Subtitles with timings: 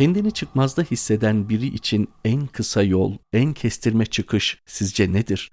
[0.00, 5.50] Kendini çıkmazda hisseden biri için en kısa yol, en kestirme çıkış sizce nedir?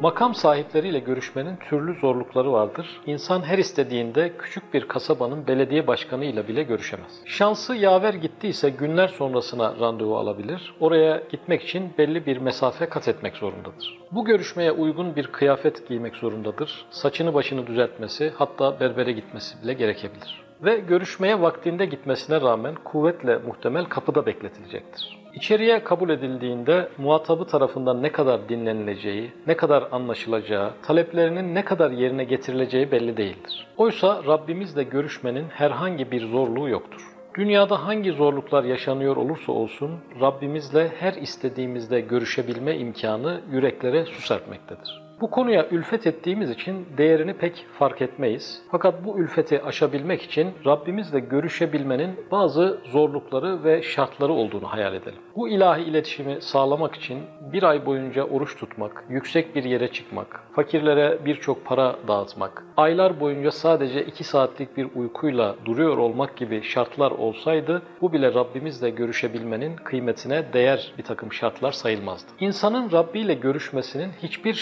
[0.00, 2.86] Makam sahipleriyle görüşmenin türlü zorlukları vardır.
[3.06, 7.12] İnsan her istediğinde küçük bir kasabanın belediye başkanıyla bile görüşemez.
[7.24, 10.74] Şansı yaver gittiyse günler sonrasına randevu alabilir.
[10.80, 13.98] Oraya gitmek için belli bir mesafe kat etmek zorundadır.
[14.12, 16.86] Bu görüşmeye uygun bir kıyafet giymek zorundadır.
[16.90, 20.41] Saçını başını düzeltmesi, hatta berbere gitmesi bile gerekebilir.
[20.64, 25.18] Ve görüşmeye vaktinde gitmesine rağmen kuvvetle muhtemel kapıda bekletilecektir.
[25.34, 32.24] İçeriye kabul edildiğinde muhatabı tarafından ne kadar dinlenileceği, ne kadar anlaşılacağı, taleplerinin ne kadar yerine
[32.24, 33.66] getirileceği belli değildir.
[33.76, 37.02] Oysa Rabbimizle görüşmenin herhangi bir zorluğu yoktur.
[37.34, 45.02] Dünyada hangi zorluklar yaşanıyor olursa olsun Rabbimizle her istediğimizde görüşebilme imkanı yüreklere su serpmektedir.
[45.22, 48.62] Bu konuya ülfet ettiğimiz için değerini pek fark etmeyiz.
[48.70, 55.18] Fakat bu ülfeti aşabilmek için Rabbimizle görüşebilmenin bazı zorlukları ve şartları olduğunu hayal edelim.
[55.36, 57.18] Bu ilahi iletişimi sağlamak için
[57.52, 63.50] bir ay boyunca oruç tutmak, yüksek bir yere çıkmak, fakirlere birçok para dağıtmak, aylar boyunca
[63.50, 70.52] sadece iki saatlik bir uykuyla duruyor olmak gibi şartlar olsaydı bu bile Rabbimizle görüşebilmenin kıymetine
[70.52, 72.30] değer bir takım şartlar sayılmazdı.
[72.40, 74.54] İnsanın Rabbi ile görüşmesinin hiçbir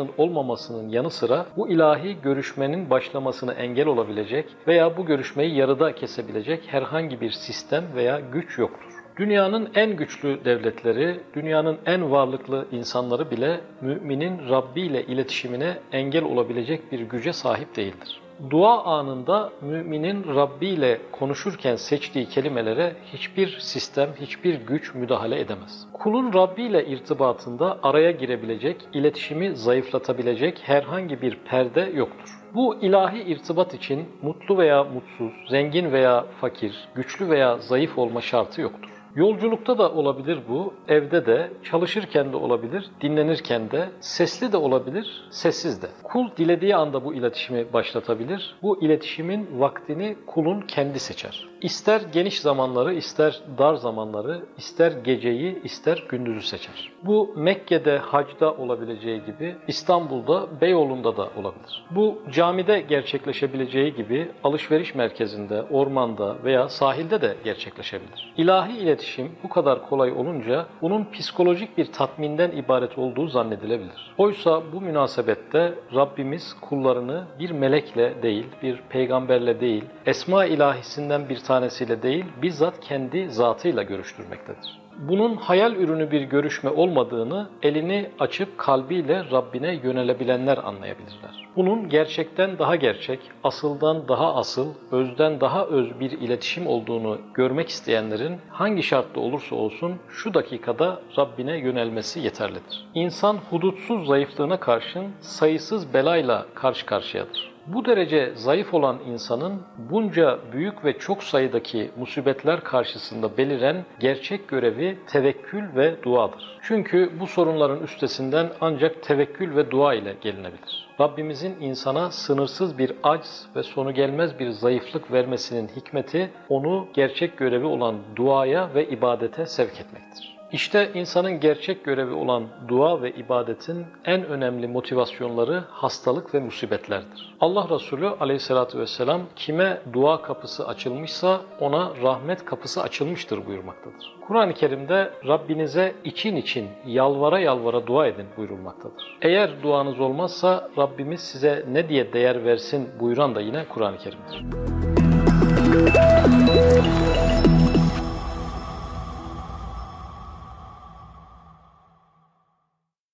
[0.00, 6.62] şartının olmamasının yanı sıra bu ilahi görüşmenin başlamasını engel olabilecek veya bu görüşmeyi yarıda kesebilecek
[6.66, 8.90] herhangi bir sistem veya güç yoktur.
[9.16, 16.92] Dünyanın en güçlü devletleri, dünyanın en varlıklı insanları bile müminin Rabbi ile iletişimine engel olabilecek
[16.92, 18.20] bir güce sahip değildir.
[18.50, 25.86] Dua anında müminin Rabbi ile konuşurken seçtiği kelimelere hiçbir sistem, hiçbir güç müdahale edemez.
[25.92, 32.40] Kulun Rabbi ile irtibatında araya girebilecek, iletişimi zayıflatabilecek herhangi bir perde yoktur.
[32.54, 38.60] Bu ilahi irtibat için mutlu veya mutsuz, zengin veya fakir, güçlü veya zayıf olma şartı
[38.60, 38.99] yoktur.
[39.16, 45.82] Yolculukta da olabilir bu, evde de, çalışırken de olabilir, dinlenirken de, sesli de olabilir, sessiz
[45.82, 45.86] de.
[46.02, 48.54] Kul dilediği anda bu iletişimi başlatabilir.
[48.62, 51.48] Bu iletişimin vaktini kulun kendi seçer.
[51.60, 56.92] İster geniş zamanları, ister dar zamanları, ister geceyi, ister gündüzü seçer.
[57.04, 61.84] Bu Mekke'de hacda olabileceği gibi İstanbul'da, Beyoğlu'nda da olabilir.
[61.90, 68.32] Bu camide gerçekleşebileceği gibi alışveriş merkezinde, ormanda veya sahilde de gerçekleşebilir.
[68.36, 68.99] İlahi iletişim
[69.42, 74.14] bu kadar kolay olunca bunun psikolojik bir tatminden ibaret olduğu zannedilebilir.
[74.18, 82.02] Oysa bu münasebette Rabbimiz kullarını bir melekle değil, bir peygamberle değil, esma ilahisinden bir tanesiyle
[82.02, 84.79] değil, bizzat kendi zatıyla görüştürmektedir.
[85.08, 91.48] Bunun hayal ürünü bir görüşme olmadığını elini açıp kalbiyle Rabbine yönelebilenler anlayabilirler.
[91.56, 98.36] Bunun gerçekten daha gerçek, asıldan daha asıl, özden daha öz bir iletişim olduğunu görmek isteyenlerin
[98.50, 102.86] hangi şartta olursa olsun şu dakikada Rabbine yönelmesi yeterlidir.
[102.94, 107.50] İnsan hudutsuz zayıflığına karşın sayısız belayla karşı karşıyadır.
[107.74, 114.98] Bu derece zayıf olan insanın bunca büyük ve çok sayıdaki musibetler karşısında beliren gerçek görevi
[115.06, 116.58] tevekkül ve duadır.
[116.62, 120.88] Çünkü bu sorunların üstesinden ancak tevekkül ve dua ile gelinebilir.
[121.00, 127.66] Rabbimizin insana sınırsız bir acz ve sonu gelmez bir zayıflık vermesinin hikmeti onu gerçek görevi
[127.66, 130.39] olan duaya ve ibadete sevk etmektir.
[130.52, 137.34] İşte insanın gerçek görevi olan dua ve ibadetin en önemli motivasyonları hastalık ve musibetlerdir.
[137.40, 144.16] Allah Resulü aleyhissalatü vesselam kime dua kapısı açılmışsa ona rahmet kapısı açılmıştır buyurmaktadır.
[144.26, 149.18] Kur'an-ı Kerim'de Rabbinize için için yalvara yalvara dua edin buyurulmaktadır.
[149.22, 154.44] Eğer duanız olmazsa Rabbimiz size ne diye değer versin buyuran da yine Kur'an-ı Kerim'dir.